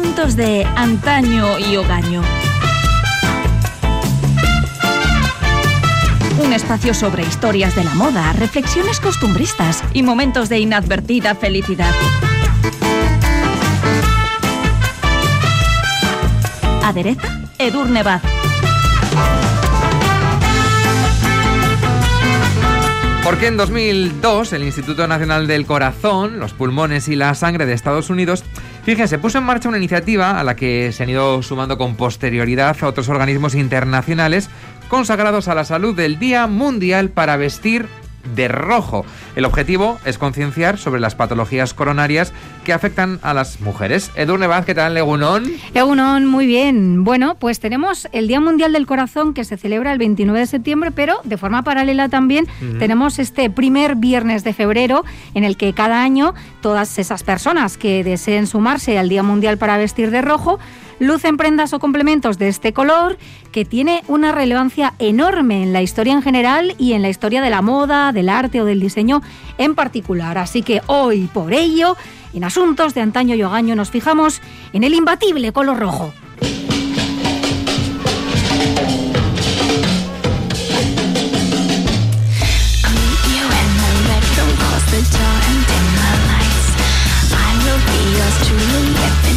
[0.00, 2.22] asuntos de antaño y hogaño.
[6.42, 11.92] Un espacio sobre historias de la moda, reflexiones costumbristas y momentos de inadvertida felicidad.
[16.82, 18.22] Adereza Edurne Baz.
[23.22, 28.08] Porque en 2002 el Instituto Nacional del Corazón, los pulmones y la sangre de Estados
[28.08, 28.44] Unidos,
[28.82, 32.76] fíjense, puso en marcha una iniciativa a la que se han ido sumando con posterioridad
[32.80, 34.48] a otros organismos internacionales
[34.88, 37.86] consagrados a la salud del Día Mundial para Vestir
[38.34, 39.04] de rojo.
[39.36, 42.32] El objetivo es concienciar sobre las patologías coronarias
[42.64, 44.10] que afectan a las mujeres.
[44.14, 45.44] Edurne Vaz, ¿qué tal, Legunón?
[45.74, 47.04] Legunón, muy bien.
[47.04, 50.90] Bueno, pues tenemos el Día Mundial del Corazón que se celebra el 29 de septiembre,
[50.90, 52.46] pero de forma paralela también
[52.78, 58.04] tenemos este primer viernes de febrero en el que cada año todas esas personas que
[58.04, 60.58] deseen sumarse al Día Mundial para vestir de rojo
[61.00, 63.18] lucen prendas o complementos de este color
[63.50, 67.50] que tiene una relevancia enorme en la historia en general y en la historia de
[67.50, 69.22] la moda, del arte o del diseño
[69.58, 70.38] en particular.
[70.38, 71.96] Así que hoy, por ello,
[72.32, 74.40] en asuntos de antaño y hogaño nos fijamos
[74.72, 76.12] en el imbatible color rojo.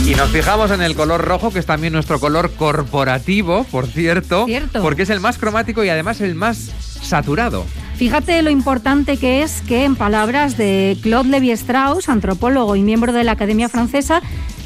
[0.06, 4.46] Y nos fijamos en el color rojo, que es también nuestro color corporativo, por cierto,
[4.46, 4.82] Cierto.
[4.82, 6.58] porque es el más cromático y además el más
[7.02, 7.66] saturado.
[7.96, 13.24] Fíjate lo importante que es que, en palabras de Claude Lévi-Strauss, antropólogo y miembro de
[13.24, 14.22] la Academia Francesa,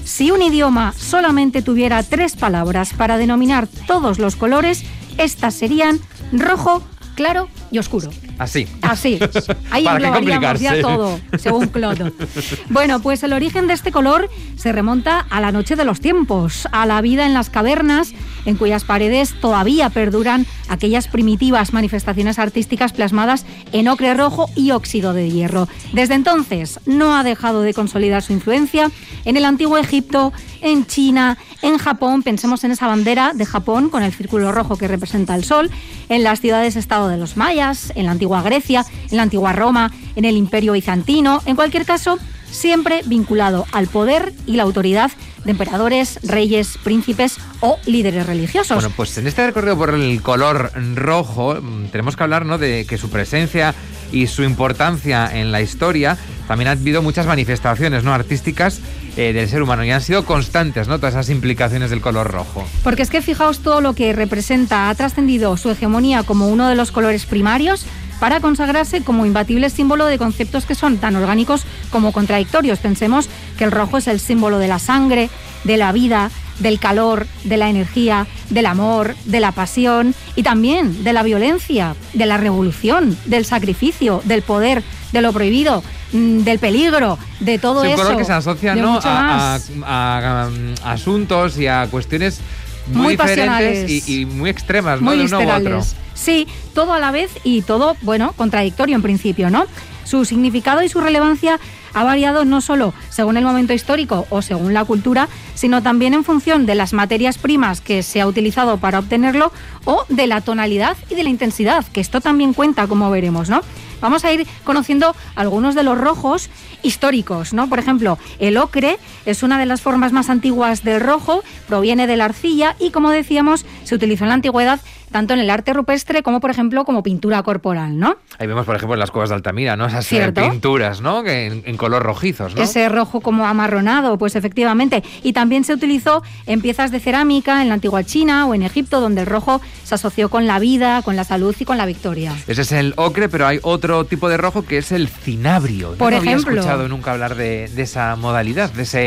[0.05, 4.83] si un idioma solamente tuviera tres palabras para denominar todos los colores,
[5.19, 5.99] estas serían
[6.31, 6.81] rojo,
[7.15, 8.09] claro y oscuro.
[8.37, 8.67] Así.
[8.81, 9.19] Así.
[9.71, 12.11] Ahí ¿Para qué englobaríamos ya todo, según Claude.
[12.69, 16.67] Bueno, pues el origen de este color se remonta a la noche de los tiempos,
[16.71, 18.13] a la vida en las cavernas,
[18.47, 25.13] en cuyas paredes todavía perduran aquellas primitivas manifestaciones artísticas plasmadas en ocre rojo y óxido
[25.13, 25.67] de hierro.
[25.93, 28.89] Desde entonces no ha dejado de consolidar su influencia
[29.25, 34.01] en el antiguo Egipto, en China, en Japón, pensemos en esa bandera de Japón con
[34.01, 35.69] el círculo rojo que representa el sol,
[36.09, 40.23] en las ciudades-estado de los mayas, en la antigua Grecia, en la antigua Roma, en
[40.23, 42.17] el imperio bizantino, en cualquier caso,
[42.51, 45.11] siempre vinculado al poder y la autoridad
[45.43, 48.75] de emperadores, reyes, príncipes o líderes religiosos.
[48.75, 52.57] Bueno, pues en este recorrido por el color rojo mm, tenemos que hablar ¿no?
[52.57, 53.73] de que su presencia
[54.11, 58.79] y su importancia en la historia también ha habido muchas manifestaciones no artísticas
[59.17, 62.65] eh, del ser humano y han sido constantes no todas esas implicaciones del color rojo.
[62.83, 66.75] Porque es que fijaos todo lo que representa, ha trascendido su hegemonía como uno de
[66.75, 67.85] los colores primarios
[68.19, 72.79] para consagrarse como imbatible símbolo de conceptos que son tan orgánicos como contradictorios.
[72.79, 75.29] Pensemos que el rojo es el símbolo de la sangre,
[75.63, 81.03] de la vida, del calor, de la energía, del amor, de la pasión y también
[81.03, 86.57] de la violencia, de la revolución, del sacrificio, del poder, de lo prohibido, mm, del
[86.57, 88.03] peligro, de todo es un eso.
[88.03, 88.99] color que se asocia ¿no?
[89.03, 89.71] a, más.
[89.85, 90.53] a- a, um,
[90.83, 92.39] asuntos y a cuestiones
[92.87, 94.07] muy, Muy diferentes pasionales.
[94.09, 95.05] y, y muy extremas, ¿no?
[95.11, 95.81] muy de uno u otro.
[96.17, 99.65] Sí, todo a la vez y todo, bueno, contradictorio en principio, ¿no?
[100.03, 101.59] Su significado y su relevancia
[101.93, 106.23] ha variado no solo según el momento histórico o según la cultura, sino también en
[106.23, 109.51] función de las materias primas que se ha utilizado para obtenerlo
[109.85, 113.61] o de la tonalidad y de la intensidad, que esto también cuenta, como veremos, ¿no?
[114.01, 116.49] Vamos a ir conociendo algunos de los rojos
[116.83, 117.67] históricos, ¿no?
[117.69, 122.17] Por ejemplo, el ocre es una de las formas más antiguas del rojo, proviene de
[122.17, 124.79] la arcilla y, como decíamos, se utilizó en la antigüedad
[125.11, 128.17] tanto en el arte rupestre como, por ejemplo, como pintura corporal, ¿no?
[128.39, 129.85] Ahí vemos, por ejemplo, en las cuevas de Altamira, ¿no?
[129.85, 130.49] Esas eh, Cierto.
[130.49, 131.23] pinturas, ¿no?
[131.23, 132.61] Que en, en color rojizos, ¿no?
[132.61, 135.03] Ese rojo como amarronado, pues efectivamente.
[135.23, 138.99] Y también se utilizó en piezas de cerámica en la antigua China o en Egipto,
[138.99, 142.35] donde el rojo se asoció con la vida, con la salud y con la victoria.
[142.47, 145.93] Ese es el ocre, pero hay otro tipo de rojo que es el cinabrio.
[145.95, 146.55] Por no había ejemplo.
[146.55, 148.99] escuchado nunca hablar de, de esa modalidad, de esa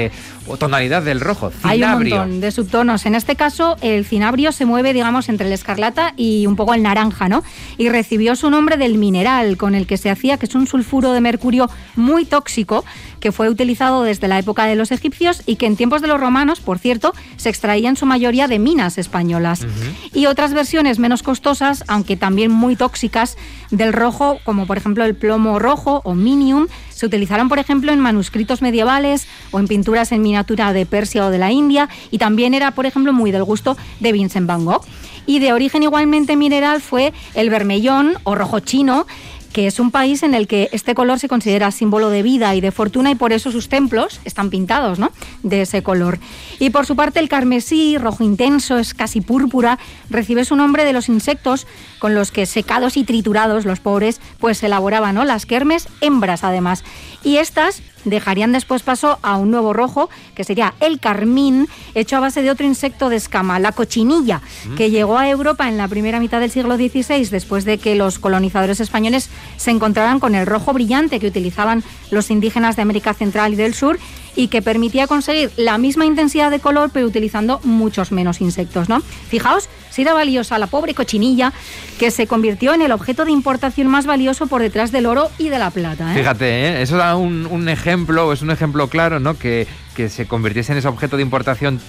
[0.59, 1.53] tonalidad del rojo.
[1.63, 2.17] Hay un Cinabrio.
[2.19, 3.07] montón de subtonos.
[3.07, 6.83] En este caso, el cinabrio se mueve, digamos, entre el escarlata y un poco el
[6.83, 7.43] naranja, ¿no?
[7.79, 11.13] Y recibió su nombre del mineral con el que se hacía, que es un sulfuro
[11.13, 12.85] de mercurio muy tóxico,
[13.21, 16.19] que fue utilizado desde la época de los egipcios y que en tiempos de los
[16.19, 19.67] romanos, por cierto, se extraía en su mayoría de minas españolas.
[20.13, 23.37] Y otras versiones menos costosas, aunque también muy tóxicas,
[23.71, 28.01] del rojo, como por ejemplo el plomo rojo o minium, se utilizaron, por ejemplo, en
[28.01, 32.53] manuscritos medievales o en pinturas en miniatura de Persia o de la India, y también
[32.53, 34.85] era, por ejemplo, muy del gusto de Vincent Van Gogh.
[35.27, 39.07] Y de origen igualmente mineral fue el vermellón o rojo chino,
[39.53, 42.61] que es un país en el que este color se considera símbolo de vida y
[42.61, 45.13] de fortuna y por eso sus templos están pintados ¿no?
[45.43, 46.19] de ese color.
[46.59, 50.93] Y por su parte el carmesí, rojo intenso, es casi púrpura, recibe su nombre de
[50.93, 51.67] los insectos
[51.99, 56.85] con los que secados y triturados los pobres pues elaboraban las kermes, hembras además.
[57.23, 62.21] Y estas dejarían después paso a un nuevo rojo, que sería el carmín, hecho a
[62.21, 64.75] base de otro insecto de escama, la cochinilla, mm.
[64.75, 68.19] que llegó a Europa en la primera mitad del siglo XVI, después de que los
[68.19, 73.53] colonizadores españoles se encontraran con el rojo brillante que utilizaban los indígenas de América Central
[73.53, 73.99] y del Sur
[74.37, 79.01] y que permitía conseguir la misma intensidad de color pero utilizando muchos menos insectos, ¿no?
[79.01, 79.69] Fijaos
[80.03, 81.53] era valiosa la pobre cochinilla
[81.99, 85.49] que se convirtió en el objeto de importación más valioso por detrás del oro y
[85.49, 86.13] de la plata.
[86.13, 86.19] ¿eh?
[86.19, 86.83] Fíjate, ¿eh?
[86.83, 89.39] eso da un, ejemplo, es un ejemplo claro, ¿no?
[89.39, 91.81] Que, que se convirtiese en ese objeto de importación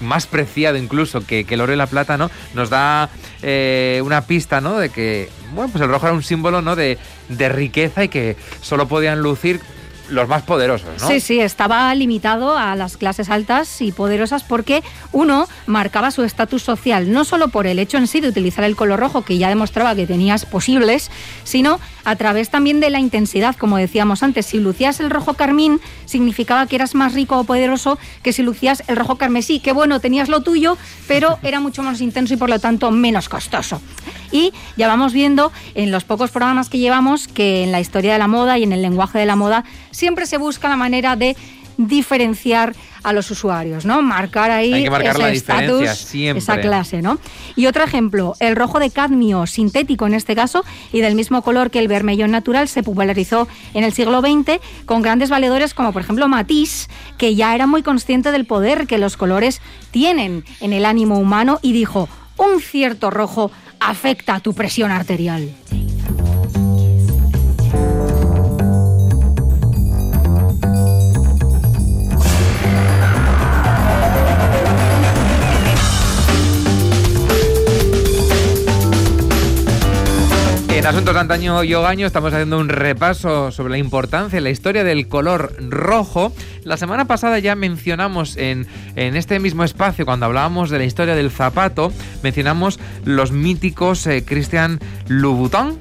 [0.00, 2.30] más preciado incluso que, el oro y la plata, ¿no?
[2.54, 3.10] Nos da
[3.42, 4.78] eh, una pista, ¿no?
[4.78, 6.76] De que, bueno, pues el rojo era un símbolo, ¿no?
[6.76, 6.98] De,
[7.28, 9.60] de riqueza y que solo podían lucir
[10.10, 11.08] los más poderosos, ¿no?
[11.08, 16.62] Sí, sí, estaba limitado a las clases altas y poderosas porque uno marcaba su estatus
[16.62, 19.48] social, no solo por el hecho en sí de utilizar el color rojo, que ya
[19.48, 21.10] demostraba que tenías posibles,
[21.44, 24.46] sino a través también de la intensidad, como decíamos antes.
[24.46, 28.82] Si lucías el rojo carmín, significaba que eras más rico o poderoso que si lucías
[28.86, 30.76] el rojo carmesí, que bueno, tenías lo tuyo,
[31.06, 33.80] pero era mucho más intenso y por lo tanto menos costoso.
[34.32, 38.18] Y ya vamos viendo en los pocos programas que llevamos que en la historia de
[38.18, 41.36] la moda y en el lenguaje de la moda siempre se busca la manera de
[41.86, 44.02] diferenciar a los usuarios, ¿no?
[44.02, 46.38] Marcar ahí Hay que marcar la diferencia, siempre.
[46.38, 47.18] esa clase, ¿no?
[47.56, 51.70] Y otro ejemplo, el rojo de cadmio sintético en este caso y del mismo color
[51.70, 56.02] que el vermellón natural se popularizó en el siglo XX con grandes valedores como por
[56.02, 60.84] ejemplo Matisse, que ya era muy consciente del poder que los colores tienen en el
[60.84, 63.50] ánimo humano y dijo, un cierto rojo
[63.80, 65.50] afecta a tu presión arterial.
[80.90, 84.50] En Asuntos de Antaño y Ogaño estamos haciendo un repaso sobre la importancia y la
[84.50, 86.32] historia del color rojo.
[86.64, 88.66] La semana pasada ya mencionamos en,
[88.96, 91.92] en este mismo espacio, cuando hablábamos de la historia del zapato,
[92.24, 95.78] mencionamos los míticos eh, Christian Louboutin,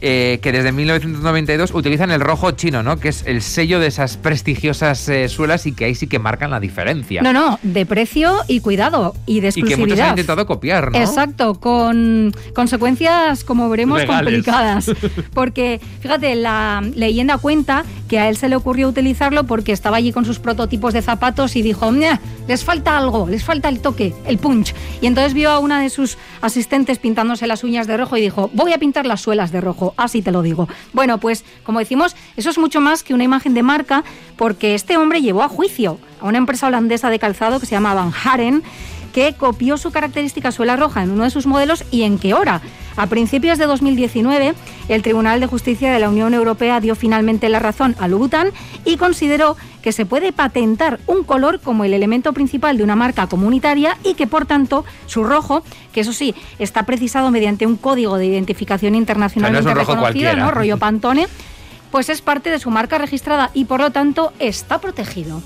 [0.00, 2.98] eh, que desde 1992 utilizan el rojo chino, ¿no?
[2.98, 6.50] Que es el sello de esas prestigiosas eh, suelas y que ahí sí que marcan
[6.50, 7.22] la diferencia.
[7.22, 9.78] No, no, de precio y cuidado y de exclusividad.
[9.78, 10.98] Y que muchos han intentado copiar, ¿no?
[10.98, 14.90] Exacto, con consecuencias, como veremos, complicadas.
[15.34, 20.12] Porque, fíjate, la leyenda cuenta que a él se le ocurrió utilizarlo porque estaba allí
[20.12, 21.90] con sus prototipos de zapatos y dijo,
[22.46, 24.74] les falta algo, les falta el toque, el punch.
[25.00, 28.50] Y entonces vio a una de sus asistentes pintándose las uñas de rojo y dijo,
[28.52, 30.68] voy a pintar las suelas de rojo, así te lo digo.
[30.92, 34.04] Bueno, pues como decimos, eso es mucho más que una imagen de marca
[34.36, 37.94] porque este hombre llevó a juicio a una empresa holandesa de calzado que se llama
[37.94, 38.62] Van Haren
[39.14, 42.60] que copió su característica suela roja en uno de sus modelos y en qué hora.
[42.96, 44.54] A principios de 2019,
[44.88, 48.50] el Tribunal de Justicia de la Unión Europea dio finalmente la razón a Louboutin
[48.84, 53.28] y consideró que se puede patentar un color como el elemento principal de una marca
[53.28, 55.62] comunitaria y que, por tanto, su rojo,
[55.92, 60.50] que eso sí, está precisado mediante un código de identificación internacionalmente reconocido, ¿no?
[60.50, 61.28] rollo Pantone,
[61.92, 65.40] pues es parte de su marca registrada y, por lo tanto, está protegido.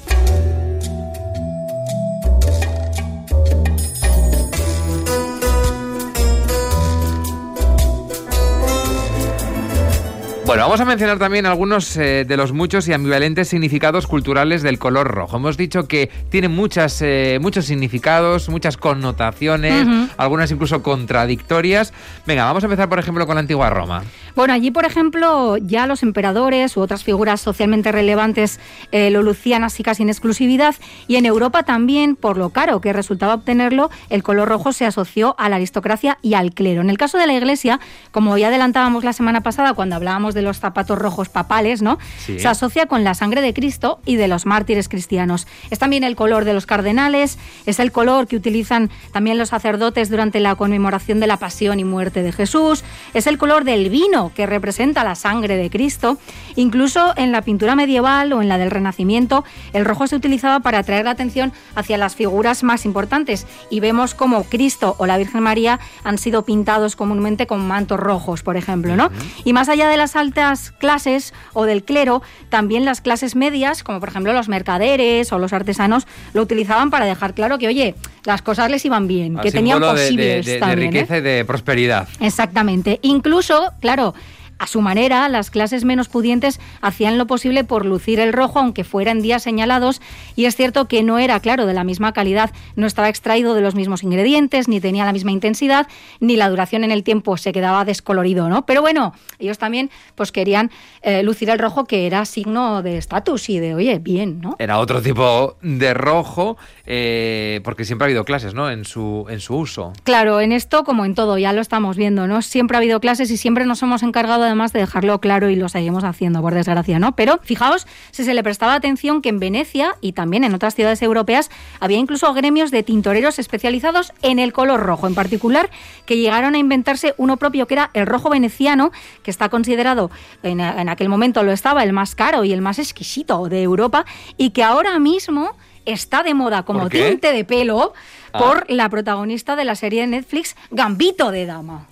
[10.48, 14.78] Bueno, vamos a mencionar también algunos eh, de los muchos y ambivalentes significados culturales del
[14.78, 15.36] color rojo.
[15.36, 19.86] Hemos dicho que tiene muchas, eh, muchos significados, muchas connotaciones,
[20.16, 21.92] algunas incluso contradictorias.
[22.26, 24.04] Venga, vamos a empezar, por ejemplo, con la antigua Roma.
[24.38, 28.60] Bueno, allí, por ejemplo, ya los emperadores u otras figuras socialmente relevantes
[28.92, 30.76] eh, lo lucían así casi en exclusividad
[31.08, 35.34] y en Europa también, por lo caro que resultaba obtenerlo, el color rojo se asoció
[35.38, 36.80] a la aristocracia y al clero.
[36.80, 37.80] En el caso de la Iglesia,
[38.12, 41.98] como ya adelantábamos la semana pasada cuando hablábamos de los zapatos rojos papales, ¿no?
[42.18, 45.46] Se asocia con la sangre de Cristo y de los mártires cristianos.
[45.70, 50.10] Es también el color de los cardenales, es el color que utilizan también los sacerdotes
[50.10, 54.32] durante la conmemoración de la pasión y muerte de Jesús, es el color del vino
[54.34, 56.18] que representa la sangre de Cristo.
[56.56, 60.78] Incluso en la pintura medieval o en la del Renacimiento, el rojo se utilizaba para
[60.78, 65.42] atraer la atención hacia las figuras más importantes y vemos como Cristo o la Virgen
[65.42, 69.10] María han sido pintados comúnmente con mantos rojos, por ejemplo, ¿no?
[69.44, 74.00] Y más allá de las altas clases o del clero, también las clases medias, como
[74.00, 77.94] por ejemplo los mercaderes o los artesanos, lo utilizaban para dejar claro que, oye,
[78.24, 81.18] las cosas les iban bien, que tenían posibles de, también, de riqueza ¿eh?
[81.18, 82.08] y de prosperidad.
[82.20, 82.98] Exactamente.
[83.02, 84.14] Incluso, claro,
[84.58, 88.82] A su manera, las clases menos pudientes hacían lo posible por lucir el rojo, aunque
[88.82, 90.00] fuera en días señalados,
[90.34, 93.60] y es cierto que no era, claro, de la misma calidad, no estaba extraído de
[93.60, 95.86] los mismos ingredientes, ni tenía la misma intensidad,
[96.18, 98.66] ni la duración en el tiempo se quedaba descolorido, ¿no?
[98.66, 100.72] Pero bueno, ellos también pues querían
[101.02, 104.56] eh, lucir el rojo que era signo de estatus y de, oye, bien, ¿no?
[104.58, 108.70] Era otro tipo de rojo, eh, porque siempre ha habido clases, ¿no?
[108.70, 109.92] En su, en su uso.
[110.02, 112.42] Claro, en esto como en todo, ya lo estamos viendo, ¿no?
[112.42, 115.68] Siempre ha habido clases y siempre nos hemos encargado además de dejarlo claro y lo
[115.68, 117.12] seguimos haciendo, por desgracia, ¿no?
[117.12, 121.00] Pero fijaos si se le prestaba atención que en Venecia y también en otras ciudades
[121.02, 121.50] europeas
[121.80, 125.70] había incluso gremios de tintoreros especializados en el color rojo, en particular,
[126.06, 128.90] que llegaron a inventarse uno propio que era el rojo veneciano,
[129.22, 130.10] que está considerado,
[130.42, 134.04] en, en aquel momento lo estaba, el más caro y el más exquisito de Europa,
[134.36, 135.54] y que ahora mismo
[135.92, 137.92] está de moda como tinte de pelo
[138.32, 138.38] ah.
[138.38, 141.86] por la protagonista de la serie de Netflix Gambito de Dama.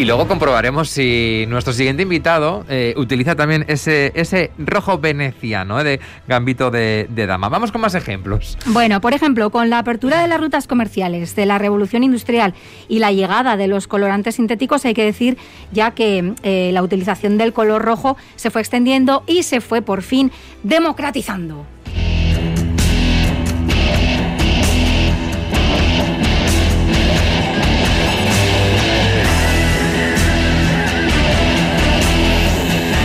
[0.00, 5.84] Y luego comprobaremos si nuestro siguiente invitado eh, utiliza también ese, ese rojo veneciano eh,
[5.84, 7.50] de gambito de, dama.
[7.50, 8.56] Vamos con más ejemplos.
[8.64, 12.54] Bueno, por ejemplo, con la apertura de las rutas comerciales, de la revolución industrial
[12.88, 15.36] y la llegada de los colorantes sintéticos, hay que decir
[15.70, 20.00] ya que eh, la utilización del color rojo se fue extendiendo y se fue por
[20.00, 21.66] fin democratizando.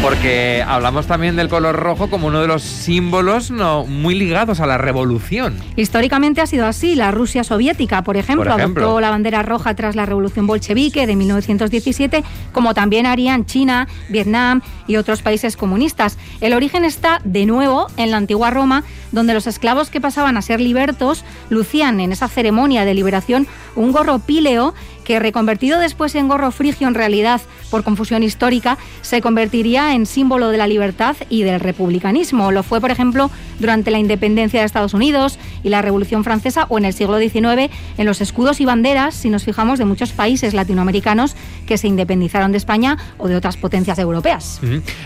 [0.06, 4.68] Porque hablamos también del color rojo como uno de los símbolos no, muy ligados a
[4.68, 5.58] la revolución.
[5.78, 6.94] Históricamente ha sido así.
[6.94, 12.24] La Rusia soviética, por ejemplo, adoptó la bandera roja tras la revolución bolchevique de 1917,
[12.52, 16.20] como también harían China, Vietnam y otros países comunistas.
[16.40, 20.44] El origen está de nuevo en la antigua Roma, donde los esclavos que pasaban a
[20.44, 26.28] ser libertos lucían en esa ceremonia de liberación un gorro píleo que reconvertido después en
[26.28, 27.40] gorro frigio en realidad
[27.72, 32.52] por confusión histórica, se convertiría en símbolo de la libertad y del republicanismo.
[32.52, 36.78] Lo fue, por ejemplo, durante la independencia de Estados Unidos y la Revolución Francesa o
[36.78, 40.54] en el siglo XIX en los escudos y banderas, si nos fijamos, de muchos países
[40.54, 41.36] latinoamericanos
[41.66, 44.60] que se independizaron de España o de otras potencias europeas.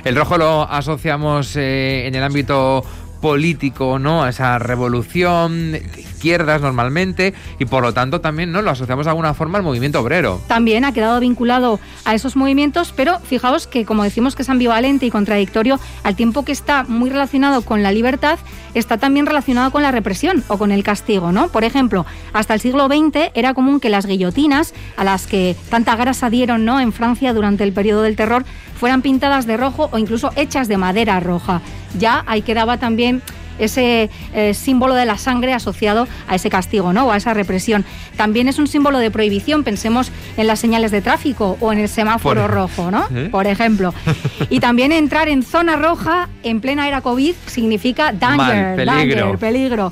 [0.03, 2.83] El rojo lo asociamos eh, en el ámbito
[3.21, 4.23] político, ¿no?
[4.23, 9.33] A esa revolución izquierdas normalmente y por lo tanto también no lo asociamos de alguna
[9.33, 10.41] forma al movimiento obrero.
[10.47, 15.05] También ha quedado vinculado a esos movimientos, pero fijaos que como decimos que es ambivalente
[15.05, 18.39] y contradictorio, al tiempo que está muy relacionado con la libertad,
[18.73, 21.49] está también relacionado con la represión o con el castigo, ¿no?
[21.49, 25.95] Por ejemplo, hasta el siglo XX era común que las guillotinas, a las que tanta
[25.95, 26.79] grasa dieron, ¿no?
[26.79, 28.45] En Francia durante el periodo del terror,
[28.79, 31.61] fueran pintadas de rojo o incluso hechas de madera roja.
[31.97, 33.21] Ya ahí quedaba también
[33.59, 37.07] ese eh, símbolo de la sangre asociado a ese castigo, ¿no?
[37.07, 37.85] O a esa represión.
[38.15, 41.89] También es un símbolo de prohibición, pensemos en las señales de tráfico o en el
[41.89, 43.05] semáforo rojo, ¿no?
[43.13, 43.29] ¿Eh?
[43.29, 43.93] Por ejemplo.
[44.49, 49.25] Y también entrar en zona roja en plena era COVID significa danger, peligro.
[49.25, 49.91] danger, peligro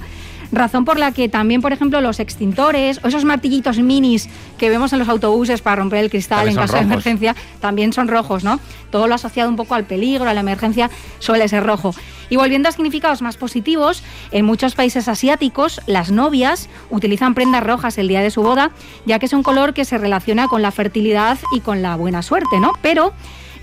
[0.51, 4.93] razón por la que también, por ejemplo, los extintores o esos martillitos minis que vemos
[4.93, 8.59] en los autobuses para romper el cristal en caso de emergencia, también son rojos, ¿no?
[8.91, 10.89] Todo lo asociado un poco al peligro, a la emergencia,
[11.19, 11.93] suele ser rojo.
[12.29, 17.97] Y volviendo a significados más positivos, en muchos países asiáticos las novias utilizan prendas rojas
[17.97, 18.71] el día de su boda,
[19.05, 22.21] ya que es un color que se relaciona con la fertilidad y con la buena
[22.21, 22.73] suerte, ¿no?
[22.81, 23.13] Pero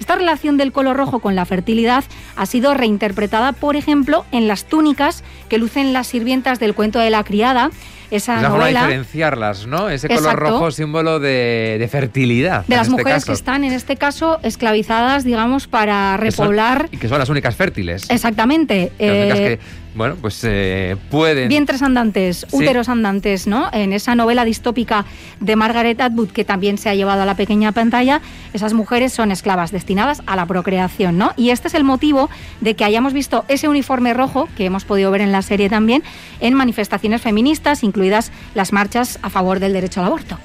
[0.01, 2.05] esta relación del color rojo con la fertilidad
[2.37, 7.11] ha sido reinterpretada, por ejemplo, en las túnicas que lucen las sirvientas del cuento de
[7.11, 7.71] la criada,
[8.11, 8.83] esa la novela.
[8.83, 9.89] diferenciarlas, ¿no?
[9.89, 12.65] Ese color rojo símbolo de, fertilidad.
[12.67, 16.89] De las este mujeres que están, en este caso, esclavizadas, digamos, para repoblar.
[16.93, 18.09] y que son las únicas fértiles.
[18.11, 18.93] Exactamente.
[18.99, 19.59] Eh,
[19.95, 21.49] bueno, pues eh, pueden...
[21.49, 23.69] Vientres andantes, úteros andantes, ¿no?
[23.73, 25.05] En esa novela distópica
[25.41, 28.21] de Margaret Atwood, que también se ha llevado a la pequeña pantalla,
[28.53, 31.33] esas mujeres son esclavas destinadas a la procreación, ¿no?
[31.37, 32.29] Y este es el motivo
[32.61, 36.03] de que hayamos visto ese uniforme rojo, que hemos podido ver en la serie también,
[36.41, 40.39] en manifestaciones feministas, incluidas las marchas a favor del derecho al aborto.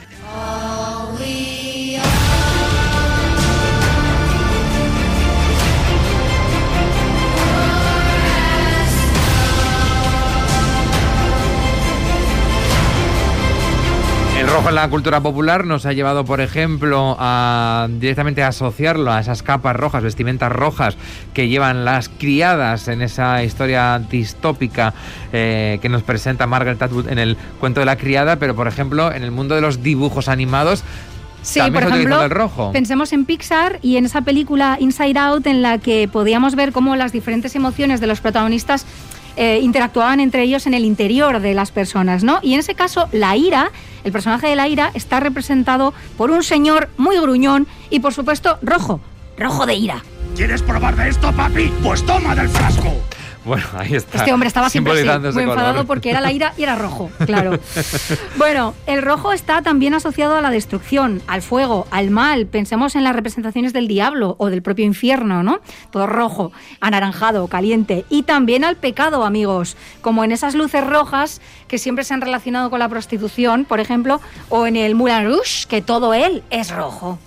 [14.50, 19.20] Rojo en la cultura popular nos ha llevado, por ejemplo, a directamente a asociarlo a
[19.20, 20.98] esas capas rojas, vestimentas rojas
[21.34, 24.94] que llevan las criadas en esa historia distópica
[25.34, 29.12] eh, que nos presenta Margaret Atwood en el cuento de la criada, pero por ejemplo
[29.12, 30.84] en el mundo de los dibujos animados
[31.42, 32.74] Sí, por ejemplo, el rojo.
[32.74, 36.98] pensemos en Pixar y en esa película Inside Out en la que podíamos ver cómo
[36.98, 38.86] las diferentes emociones de los protagonistas
[39.36, 42.40] eh, interactuaban entre ellos en el interior de las personas, ¿no?
[42.42, 43.72] Y en ese caso, la ira,
[44.04, 48.58] el personaje de la ira, está representado por un señor muy gruñón y, por supuesto,
[48.62, 49.02] rojo,
[49.38, 50.04] rojo de ira.
[50.36, 51.72] ¿Quieres probar de esto, papi?
[51.84, 52.94] Pues toma del frasco.
[53.50, 54.20] Bueno, ahí está.
[54.20, 57.60] Este hombre estaba siempre así, muy enfadado porque era la ira y era rojo, claro.
[58.38, 62.46] bueno, el rojo está también asociado a la destrucción, al fuego, al mal.
[62.46, 65.62] Pensemos en las representaciones del diablo o del propio infierno, ¿no?
[65.90, 68.06] Todo rojo, anaranjado, caliente.
[68.08, 72.70] Y también al pecado, amigos, como en esas luces rojas que siempre se han relacionado
[72.70, 77.18] con la prostitución, por ejemplo, o en el Moulin Rouge, que todo él es rojo.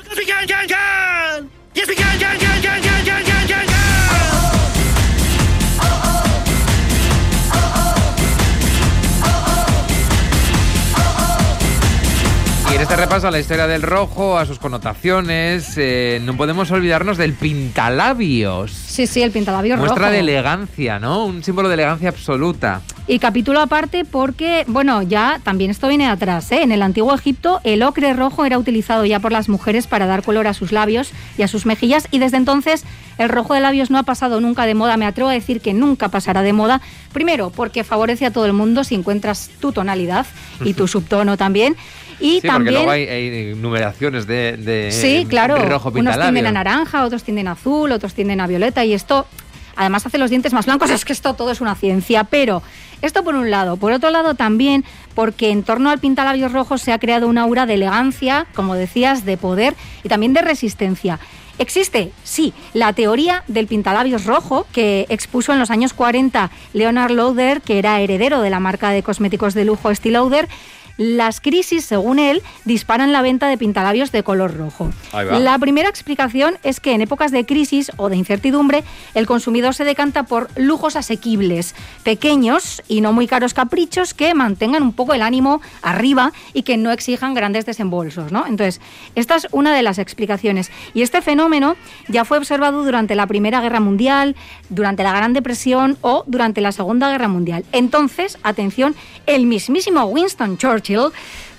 [12.82, 17.16] En este repaso a la historia del rojo, a sus connotaciones, eh, no podemos olvidarnos
[17.16, 18.72] del pintalabios.
[18.72, 19.86] Sí, sí, el pintalabios rojo.
[19.86, 21.24] Muestra de elegancia, ¿no?
[21.24, 22.80] Un símbolo de elegancia absoluta.
[23.06, 26.62] Y capítulo aparte porque, bueno, ya también esto viene atrás, ¿eh?
[26.62, 30.24] En el antiguo Egipto el ocre rojo era utilizado ya por las mujeres para dar
[30.24, 32.84] color a sus labios y a sus mejillas y desde entonces
[33.16, 35.72] el rojo de labios no ha pasado nunca de moda, me atrevo a decir que
[35.72, 36.80] nunca pasará de moda.
[37.12, 40.26] Primero, porque favorece a todo el mundo si encuentras tu tonalidad
[40.64, 41.76] y tu subtono también.
[42.22, 42.84] Y sí, también.
[42.84, 45.56] Porque luego hay, numeraciones de, sí, claro.
[45.56, 49.26] rojo Unos tienden a naranja, otros tienden a azul, otros tienden a violeta y esto
[49.74, 50.90] además hace los dientes más blancos.
[50.92, 52.62] Es que esto todo es una ciencia, pero
[53.02, 53.76] esto por un lado.
[53.76, 57.66] Por otro lado también porque en torno al pintalabios rojo se ha creado una aura
[57.66, 59.74] de elegancia, como decías, de poder
[60.04, 61.18] y también de resistencia.
[61.58, 67.60] Existe, sí, la teoría del pintalabios rojo que expuso en los años 40 Leonard Lauder,
[67.60, 70.48] que era heredero de la marca de cosméticos de lujo Estée Lauder,
[70.96, 74.90] las crisis, según él, disparan la venta de pintalabios de color rojo.
[75.12, 78.84] La primera explicación es que en épocas de crisis o de incertidumbre,
[79.14, 84.82] el consumidor se decanta por lujos asequibles, pequeños y no muy caros caprichos que mantengan
[84.82, 88.32] un poco el ánimo arriba y que no exijan grandes desembolsos.
[88.32, 88.46] ¿no?
[88.46, 88.80] Entonces,
[89.14, 90.70] esta es una de las explicaciones.
[90.94, 91.76] Y este fenómeno
[92.08, 94.36] ya fue observado durante la Primera Guerra Mundial,
[94.68, 97.64] durante la Gran Depresión o durante la Segunda Guerra Mundial.
[97.72, 98.94] Entonces, atención,
[99.26, 100.81] el mismísimo Winston Churchill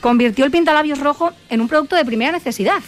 [0.02, 2.82] convirtió el pintalabios rojo en un producto de primera necesidad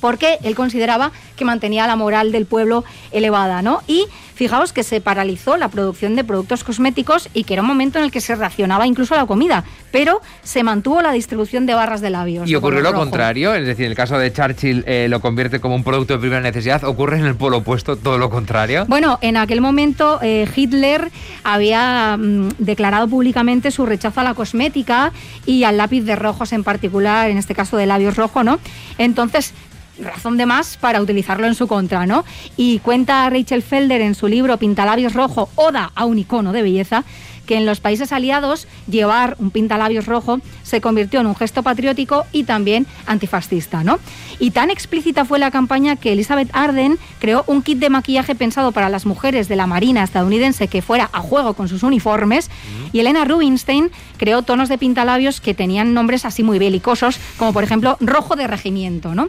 [0.00, 3.82] porque él consideraba que mantenía la moral del pueblo elevada, ¿no?
[3.86, 4.06] Y
[4.38, 8.04] fijaos que se paralizó la producción de productos cosméticos y que era un momento en
[8.04, 12.10] el que se racionaba incluso la comida, pero se mantuvo la distribución de barras de
[12.10, 12.48] labios.
[12.48, 15.74] Y ocurrió lo contrario, es decir, en el caso de Churchill eh, lo convierte como
[15.74, 18.84] un producto de primera necesidad, ¿ocurre en el polo opuesto todo lo contrario?
[18.86, 21.10] Bueno, en aquel momento eh, Hitler
[21.42, 25.12] había mm, declarado públicamente su rechazo a la cosmética
[25.46, 28.60] y al lápiz de rojos en particular, en este caso de labios rojo, ¿no?
[28.98, 29.52] Entonces,
[30.00, 32.24] razón de más para utilizarlo en su contra, ¿no?
[32.56, 37.04] Y cuenta Rachel Felder en su libro Pintalabios Rojo, Oda a un icono de belleza,
[37.48, 42.26] que en los países aliados llevar un pintalabios rojo se convirtió en un gesto patriótico
[42.30, 43.98] y también antifascista, ¿no?
[44.38, 48.70] Y tan explícita fue la campaña que Elizabeth Arden creó un kit de maquillaje pensado
[48.70, 52.50] para las mujeres de la Marina estadounidense que fuera a juego con sus uniformes
[52.92, 57.64] y Elena Rubinstein creó tonos de pintalabios que tenían nombres así muy belicosos, como por
[57.64, 59.26] ejemplo rojo de regimiento, ¿no?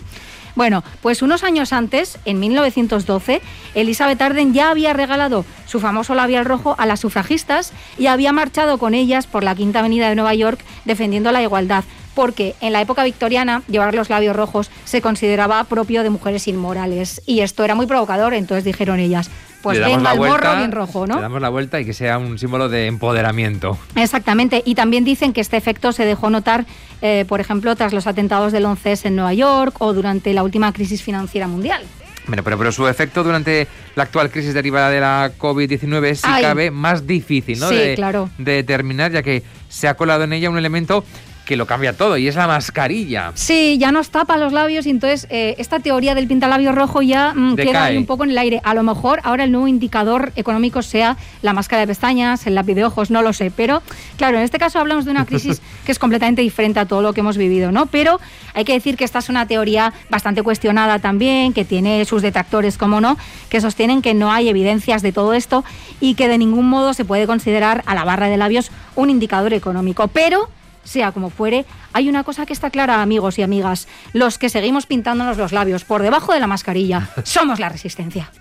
[0.60, 3.42] Bueno, pues unos años antes, en 1912,
[3.76, 8.78] Elizabeth Arden ya había regalado su famoso labial rojo a las sufragistas y había marchado
[8.78, 12.82] con ellas por la Quinta Avenida de Nueva York defendiendo la igualdad porque en la
[12.82, 17.76] época victoriana llevar los labios rojos se consideraba propio de mujeres inmorales y esto era
[17.76, 19.30] muy provocador, entonces dijeron ellas,
[19.62, 21.16] pues venga el morro bien rojo, ¿no?
[21.16, 23.78] Le damos la vuelta y que sea un símbolo de empoderamiento.
[23.96, 26.66] Exactamente, y también dicen que este efecto se dejó notar,
[27.02, 30.72] eh, por ejemplo, tras los atentados del 11S en Nueva York o durante la última
[30.74, 31.84] crisis financiera mundial.
[32.28, 36.70] Bueno, pero, pero su efecto durante la actual crisis derivada de la COVID-19 sí cabe
[36.70, 37.70] más difícil ¿no?
[37.70, 38.30] de, claro.
[38.38, 41.04] de determinar, ya que se ha colado en ella un elemento
[41.50, 43.32] que lo cambia todo y es la mascarilla.
[43.34, 47.34] Sí, ya nos tapa los labios y entonces eh, esta teoría del pintalabio rojo ya
[47.34, 48.62] mm, queda ahí un poco en el aire.
[48.64, 52.76] A lo mejor ahora el nuevo indicador económico sea la máscara de pestañas, el lápiz
[52.76, 53.50] de ojos, no lo sé.
[53.50, 53.82] Pero
[54.16, 57.14] claro, en este caso hablamos de una crisis que es completamente diferente a todo lo
[57.14, 57.88] que hemos vivido, ¿no?
[57.88, 58.20] Pero
[58.54, 62.78] hay que decir que esta es una teoría bastante cuestionada también, que tiene sus detractores,
[62.78, 63.18] como no,
[63.50, 65.66] que sostienen que no hay evidencias de todo esto
[66.00, 69.56] y que de ningún modo se puede considerar a la barra de labios un indicador
[69.56, 70.10] económico.
[70.10, 70.48] Pero
[70.90, 73.88] sea como fuere, hay una cosa que está clara, amigos y amigas.
[74.14, 78.32] Los que seguimos pintándonos los labios por debajo de la mascarilla, somos la resistencia.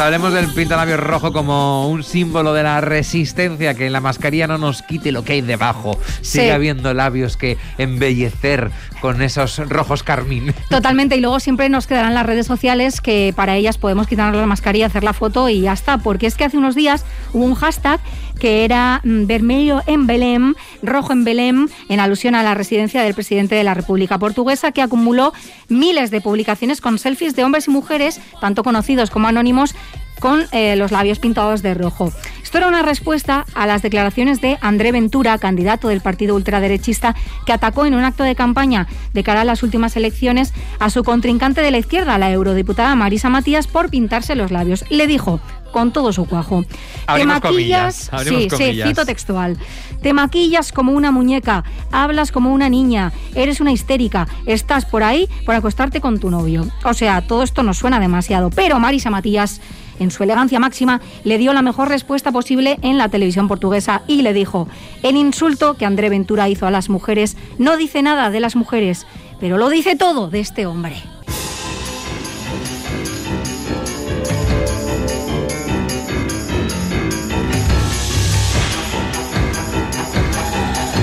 [0.00, 4.82] Hablemos del pintalabios rojo como un símbolo de la resistencia, que la mascarilla no nos
[4.82, 5.98] quite lo que hay debajo.
[6.20, 10.54] Sigue habiendo labios que embellecer con esos rojos carmín.
[10.68, 14.46] Totalmente, y luego siempre nos quedarán las redes sociales que para ellas podemos quitarnos la
[14.46, 17.54] mascarilla, hacer la foto y ya está, porque es que hace unos días hubo un
[17.54, 18.00] hashtag
[18.38, 23.14] que era mm, vermelho en Belém, rojo en Belém, en alusión a la residencia del
[23.14, 25.32] presidente de la República Portuguesa, que acumuló
[25.68, 29.74] miles de publicaciones con selfies de hombres y mujeres, tanto conocidos como anónimos,
[30.20, 32.12] con eh, los labios pintados de rojo.
[32.42, 37.52] Esto era una respuesta a las declaraciones de André Ventura, candidato del partido ultraderechista, que
[37.52, 41.60] atacó en un acto de campaña de cara a las últimas elecciones a su contrincante
[41.60, 44.84] de la izquierda, la eurodiputada Marisa Matías, por pintarse los labios.
[44.90, 45.40] Le dijo,
[45.76, 46.64] con todo su cuajo.
[47.14, 49.58] te maquillas, sí, sí, cito textual.
[50.00, 55.28] Te maquillas como una muñeca, hablas como una niña, eres una histérica, estás por ahí
[55.44, 56.66] por acostarte con tu novio.
[56.84, 59.60] O sea, todo esto nos suena demasiado, pero Marisa Matías
[59.98, 64.22] en su elegancia máxima, le dio la mejor respuesta posible en la televisión portuguesa y
[64.22, 64.68] le dijo,
[65.02, 69.06] el insulto que André Ventura hizo a las mujeres no dice nada de las mujeres,
[69.40, 71.15] pero lo dice todo de este hombre.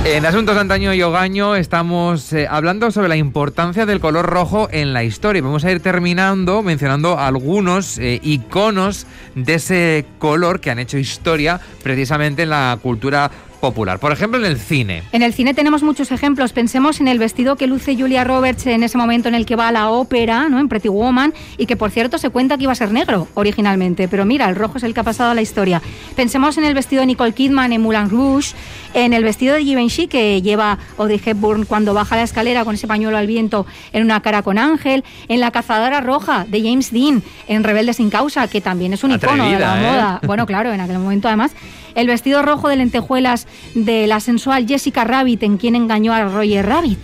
[0.06, 4.92] En Asuntos Antaño y Ogaño estamos eh, hablando sobre la importancia del color rojo en
[4.92, 5.42] la historia.
[5.42, 11.62] Vamos a ir terminando mencionando algunos eh, iconos de ese color que han hecho historia
[11.84, 13.32] precisamente en la cultura
[13.63, 13.97] popular.
[13.97, 15.04] Por ejemplo, en el cine.
[15.13, 16.52] En el cine tenemos muchos ejemplos.
[16.52, 19.69] Pensemos en el vestido que luce Julia Roberts en ese momento en el que va
[19.69, 20.60] a la ópera, ¿no?
[20.60, 24.10] En Pretty Woman, y que por cierto se cuenta que iba a ser negro originalmente,
[24.10, 25.82] pero mira, el rojo es el que ha pasado a la historia.
[26.13, 28.54] Pensemos en el vestido de Nicole Kidman en Moulin Rouge,
[28.93, 32.86] en el vestido de Givenchy que lleva Audrey Hepburn cuando baja la escalera con ese
[32.86, 37.23] pañuelo al viento en una cara con ángel, en la cazadora roja de James Dean
[37.47, 39.86] en Rebelde sin causa, que también es un icono de la ¿eh?
[39.86, 40.19] moda.
[40.28, 41.54] Bueno, claro, en aquel momento además
[41.95, 46.65] el vestido rojo de lentejuelas de la sensual Jessica Rabbit en quien engañó a Roger
[46.65, 46.99] Rabbit.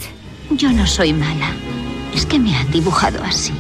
[0.52, 1.52] Yo no soy mala.
[2.16, 3.54] Es que me han dibujado así.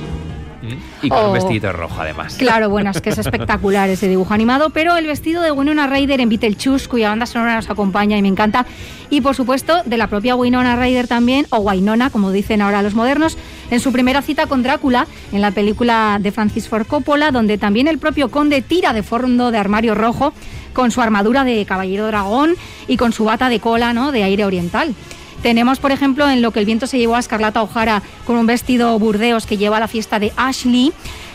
[1.01, 1.31] Y con un oh.
[1.31, 2.35] vestido rojo, además.
[2.35, 6.21] Claro, bueno, es que es espectacular ese dibujo animado, pero el vestido de Winona Ryder
[6.21, 8.65] en Beetlejuice, cuya banda sonora nos acompaña y me encanta,
[9.09, 12.95] y por supuesto de la propia Winona Ryder también, o Wainona, como dicen ahora los
[12.95, 13.37] modernos,
[13.71, 17.87] en su primera cita con Drácula, en la película de Francis Ford Coppola, donde también
[17.87, 20.33] el propio conde tira de fondo de armario rojo
[20.73, 22.55] con su armadura de caballero dragón
[22.87, 24.11] y con su bata de cola ¿no?
[24.11, 24.95] de aire oriental.
[25.41, 28.45] Tenemos, por ejemplo, en lo que el viento se llevó a Escarlata O'Hara con un
[28.45, 30.91] vestido burdeos que lleva a la fiesta de Ashley.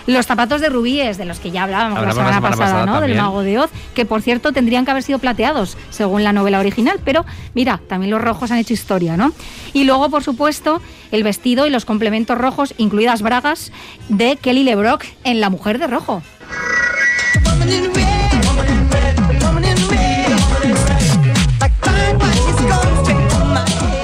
[0.06, 3.00] Los zapatos de rubíes, de los que ya hablábamos la semana, pasada, ¿no?
[3.00, 6.60] Del mago de Oz, que por cierto tendrían que haber sido plateados, según la novela
[6.60, 9.32] original, pero mira, también los rojos han hecho historia, ¿no?
[9.72, 13.72] Y luego, por supuesto, el vestido y los complementos rojos, incluidas bragas,
[14.10, 16.22] de Kelly LeBrock en La Mujer de Rojo.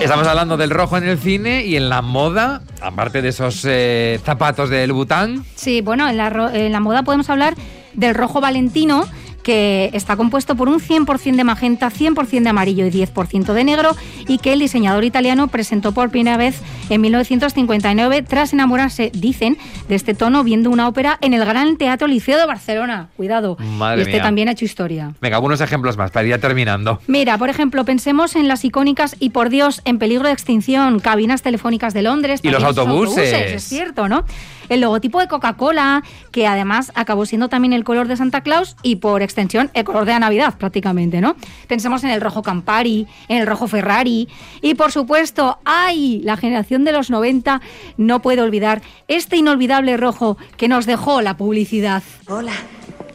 [0.01, 4.19] Estamos hablando del rojo en el cine y en la moda, aparte de esos eh,
[4.25, 5.45] zapatos del Bután.
[5.55, 7.55] Sí, bueno, en la, en la moda podemos hablar
[7.93, 9.07] del rojo valentino,
[9.43, 13.97] que está compuesto por un 100% de magenta, 100% de amarillo y 10% de negro
[14.27, 19.57] y que el diseñador italiano presentó por primera vez en 1959 tras enamorarse, dicen,
[19.89, 23.09] de este tono viendo una ópera en el Gran Teatro Liceo de Barcelona.
[23.17, 23.57] Cuidado.
[23.59, 25.15] Madre y este también ha hecho historia.
[25.21, 27.01] Venga, algunos ejemplos más para ir terminando.
[27.07, 31.43] Mira, por ejemplo, pensemos en las icónicas y por Dios en peligro de extinción cabinas
[31.43, 32.41] telefónicas de Londres.
[32.43, 33.33] Y los autobuses.
[33.33, 34.25] Es cierto, ¿no?
[34.71, 38.97] El logotipo de Coca-Cola, que además acabó siendo también el color de Santa Claus y
[38.97, 41.37] por extensión el color de la Navidad prácticamente, ¿no?
[41.69, 44.29] Pensemos en el rojo Campari, en el rojo Ferrari
[44.63, 46.21] y por supuesto, ¡ay!
[46.25, 47.61] La generación de los 90
[47.97, 52.03] no puede olvidar este inolvidable rojo que nos dejó la publicidad.
[52.29, 52.55] Hola,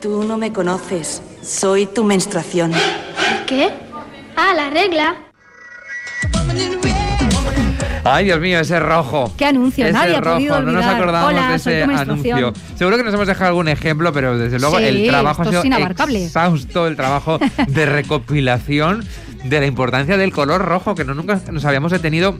[0.02, 2.74] tú no me conoces, soy tu menstruación.
[3.48, 3.70] ¿Qué?
[4.36, 5.16] Ah, la regla.
[8.08, 9.34] Ay, Dios mío, ese rojo.
[9.36, 9.84] ¿Qué anuncio?
[9.84, 12.54] Ese Nadie rojo, ha podido no nos acordamos de ese anuncio.
[12.76, 16.86] Seguro que nos hemos dejado algún ejemplo, pero desde luego el trabajo ha sido exhausto,
[16.86, 19.04] el trabajo de recopilación
[19.44, 22.38] de la importancia del color rojo, que no nunca nos habíamos detenido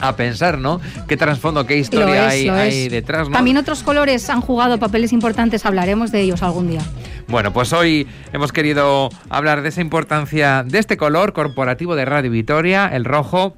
[0.00, 0.80] a pensar, ¿no?
[1.08, 3.28] ¿Qué trasfondo, qué historia hay, detrás?
[3.28, 3.34] ¿no?
[3.34, 6.82] También otros colores han jugado papeles importantes, hablaremos de ellos algún día.
[7.26, 12.30] Bueno, pues hoy hemos querido hablar de esa importancia de este color corporativo de Radio
[12.30, 13.56] Vitoria, el rojo,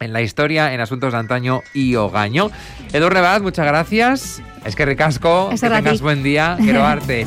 [0.00, 2.50] en la historia, en asuntos de antaño y hogaño.
[2.92, 4.42] Edu Rebad, muchas gracias.
[4.64, 6.56] Es que ricasco, que tengas buen día.
[6.60, 7.26] Quiero arte.